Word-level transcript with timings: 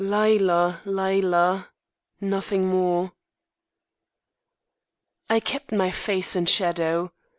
'Lila! 0.03 0.81
Lila!' 0.83 1.69
Nothing 2.19 2.65
more." 2.65 3.11
I 5.29 5.39
kept 5.39 5.71
my 5.71 5.91
face 5.91 6.35
in 6.35 6.47
shadow. 6.47 7.13